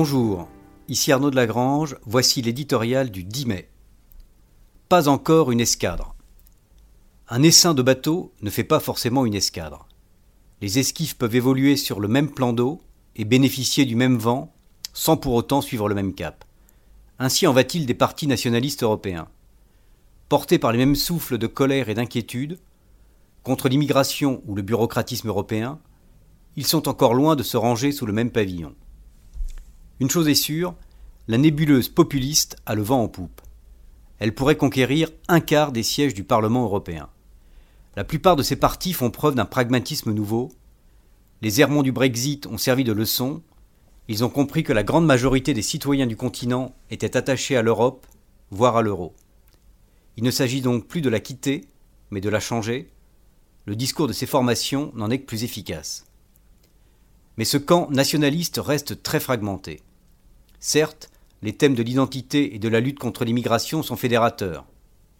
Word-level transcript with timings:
Bonjour, 0.00 0.46
ici 0.86 1.10
Arnaud 1.10 1.32
de 1.32 1.34
Lagrange, 1.34 1.96
voici 2.06 2.40
l'éditorial 2.40 3.10
du 3.10 3.24
10 3.24 3.46
mai. 3.46 3.68
Pas 4.88 5.08
encore 5.08 5.50
une 5.50 5.58
escadre. 5.58 6.14
Un 7.28 7.42
essaim 7.42 7.74
de 7.74 7.82
bateau 7.82 8.32
ne 8.40 8.48
fait 8.48 8.62
pas 8.62 8.78
forcément 8.78 9.26
une 9.26 9.34
escadre. 9.34 9.88
Les 10.60 10.78
esquifs 10.78 11.18
peuvent 11.18 11.34
évoluer 11.34 11.76
sur 11.76 11.98
le 11.98 12.06
même 12.06 12.30
plan 12.30 12.52
d'eau 12.52 12.80
et 13.16 13.24
bénéficier 13.24 13.86
du 13.86 13.96
même 13.96 14.18
vent 14.18 14.54
sans 14.92 15.16
pour 15.16 15.34
autant 15.34 15.62
suivre 15.62 15.88
le 15.88 15.96
même 15.96 16.14
cap. 16.14 16.44
Ainsi 17.18 17.48
en 17.48 17.52
va-t-il 17.52 17.84
des 17.84 17.94
partis 17.94 18.28
nationalistes 18.28 18.84
européens. 18.84 19.26
Portés 20.28 20.60
par 20.60 20.70
les 20.70 20.78
mêmes 20.78 20.94
souffles 20.94 21.38
de 21.38 21.48
colère 21.48 21.88
et 21.88 21.94
d'inquiétude, 21.94 22.60
contre 23.42 23.68
l'immigration 23.68 24.44
ou 24.46 24.54
le 24.54 24.62
bureaucratisme 24.62 25.26
européen, 25.26 25.80
ils 26.54 26.68
sont 26.68 26.86
encore 26.86 27.14
loin 27.14 27.34
de 27.34 27.42
se 27.42 27.56
ranger 27.56 27.90
sous 27.90 28.06
le 28.06 28.12
même 28.12 28.30
pavillon. 28.30 28.76
Une 30.00 30.10
chose 30.10 30.28
est 30.28 30.34
sûre, 30.34 30.74
la 31.26 31.38
nébuleuse 31.38 31.88
populiste 31.88 32.56
a 32.66 32.74
le 32.74 32.82
vent 32.82 33.02
en 33.02 33.08
poupe. 33.08 33.40
Elle 34.20 34.34
pourrait 34.34 34.56
conquérir 34.56 35.10
un 35.26 35.40
quart 35.40 35.72
des 35.72 35.82
sièges 35.82 36.14
du 36.14 36.24
Parlement 36.24 36.62
européen. 36.62 37.08
La 37.96 38.04
plupart 38.04 38.36
de 38.36 38.44
ces 38.44 38.56
partis 38.56 38.92
font 38.92 39.10
preuve 39.10 39.34
d'un 39.34 39.44
pragmatisme 39.44 40.12
nouveau. 40.12 40.50
Les 41.42 41.60
errements 41.60 41.82
du 41.82 41.90
Brexit 41.90 42.46
ont 42.46 42.58
servi 42.58 42.84
de 42.84 42.92
leçon. 42.92 43.42
Ils 44.06 44.24
ont 44.24 44.28
compris 44.28 44.62
que 44.62 44.72
la 44.72 44.84
grande 44.84 45.04
majorité 45.04 45.52
des 45.52 45.62
citoyens 45.62 46.06
du 46.06 46.16
continent 46.16 46.76
étaient 46.90 47.16
attachés 47.16 47.56
à 47.56 47.62
l'Europe, 47.62 48.06
voire 48.50 48.76
à 48.76 48.82
l'euro. 48.82 49.14
Il 50.16 50.24
ne 50.24 50.30
s'agit 50.30 50.60
donc 50.60 50.86
plus 50.86 51.00
de 51.00 51.08
la 51.08 51.20
quitter, 51.20 51.66
mais 52.10 52.20
de 52.20 52.28
la 52.28 52.40
changer. 52.40 52.88
Le 53.66 53.74
discours 53.74 54.06
de 54.06 54.12
ces 54.12 54.26
formations 54.26 54.92
n'en 54.94 55.10
est 55.10 55.18
que 55.18 55.26
plus 55.26 55.42
efficace. 55.42 56.06
Mais 57.36 57.44
ce 57.44 57.58
camp 57.58 57.90
nationaliste 57.90 58.60
reste 58.62 59.02
très 59.02 59.20
fragmenté. 59.20 59.80
Certes, 60.60 61.10
les 61.42 61.56
thèmes 61.56 61.74
de 61.74 61.82
l'identité 61.82 62.54
et 62.54 62.58
de 62.58 62.68
la 62.68 62.80
lutte 62.80 62.98
contre 62.98 63.24
l'immigration 63.24 63.82
sont 63.82 63.96
fédérateurs. 63.96 64.66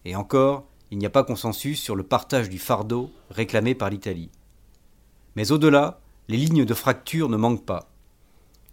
Et 0.05 0.17
encore, 0.17 0.67
il 0.91 0.99
n'y 0.99 1.07
a 1.07 1.11
pas 1.11 1.25
consensus 1.25 1.81
sur 1.81 1.95
le 1.95 2.03
partage 2.03 2.49
du 2.49 2.59
fardeau 2.59 3.11
réclamé 3.31 3.75
par 3.75 3.91
l'Italie. 3.91 4.31
Mais 5.37 5.53
au-delà, 5.53 6.01
les 6.29 6.37
lignes 6.37 6.65
de 6.65 6.75
fracture 6.75 7.29
ne 7.29 7.37
manquent 7.37 7.65
pas, 7.65 7.91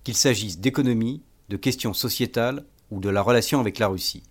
qu'il 0.03 0.15
s'agisse 0.15 0.59
d'économie, 0.59 1.21
de 1.49 1.57
questions 1.57 1.93
sociétales 1.93 2.65
ou 2.89 2.99
de 2.99 3.09
la 3.09 3.21
relation 3.21 3.59
avec 3.59 3.77
la 3.77 3.87
Russie. 3.87 4.23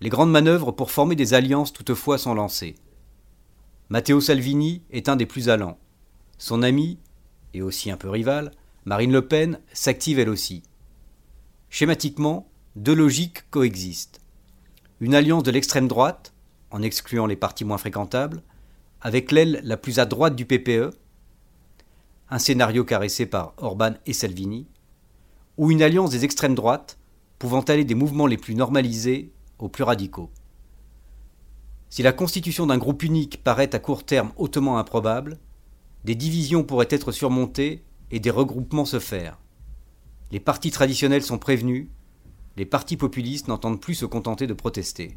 Les 0.00 0.08
grandes 0.08 0.30
manœuvres 0.30 0.72
pour 0.72 0.90
former 0.90 1.16
des 1.16 1.34
alliances 1.34 1.72
toutefois 1.72 2.18
sont 2.18 2.34
lancées. 2.34 2.74
Matteo 3.88 4.20
Salvini 4.20 4.82
est 4.90 5.08
un 5.08 5.16
des 5.16 5.26
plus 5.26 5.48
allants. 5.48 5.78
Son 6.38 6.62
ami, 6.62 6.98
et 7.54 7.62
aussi 7.62 7.90
un 7.90 7.96
peu 7.96 8.08
rival, 8.08 8.52
Marine 8.84 9.12
Le 9.12 9.26
Pen 9.26 9.60
s'active 9.72 10.18
elle 10.18 10.28
aussi. 10.28 10.62
Schématiquement, 11.70 12.50
deux 12.76 12.94
logiques 12.94 13.48
coexistent. 13.50 14.20
Une 15.00 15.14
alliance 15.14 15.42
de 15.42 15.50
l'extrême 15.50 15.86
droite, 15.86 16.32
en 16.70 16.82
excluant 16.82 17.26
les 17.26 17.36
partis 17.36 17.64
moins 17.64 17.78
fréquentables, 17.78 18.42
avec 19.00 19.30
l'aile 19.30 19.60
la 19.64 19.76
plus 19.76 19.98
à 19.98 20.06
droite 20.06 20.34
du 20.34 20.46
PPE, 20.46 20.90
un 22.30 22.38
scénario 22.38 22.84
caressé 22.84 23.26
par 23.26 23.52
Orban 23.58 23.92
et 24.06 24.12
Salvini, 24.12 24.66
ou 25.56 25.70
une 25.70 25.82
alliance 25.82 26.10
des 26.10 26.24
extrêmes 26.24 26.54
droites, 26.54 26.98
pouvant 27.38 27.60
aller 27.60 27.84
des 27.84 27.94
mouvements 27.94 28.26
les 28.26 28.38
plus 28.38 28.54
normalisés 28.54 29.32
aux 29.58 29.68
plus 29.68 29.84
radicaux. 29.84 30.30
Si 31.90 32.02
la 32.02 32.12
constitution 32.12 32.66
d'un 32.66 32.78
groupe 32.78 33.02
unique 33.02 33.42
paraît 33.44 33.74
à 33.74 33.78
court 33.78 34.04
terme 34.04 34.32
hautement 34.36 34.78
improbable, 34.78 35.38
des 36.04 36.14
divisions 36.14 36.64
pourraient 36.64 36.88
être 36.90 37.12
surmontées 37.12 37.84
et 38.10 38.20
des 38.20 38.30
regroupements 38.30 38.84
se 38.84 38.98
faire. 38.98 39.38
Les 40.30 40.40
partis 40.40 40.70
traditionnels 40.70 41.22
sont 41.22 41.38
prévenus, 41.38 41.88
les 42.56 42.66
partis 42.66 42.98
populistes 42.98 43.48
n'entendent 43.48 43.80
plus 43.80 43.94
se 43.94 44.04
contenter 44.04 44.46
de 44.46 44.52
protester. 44.52 45.16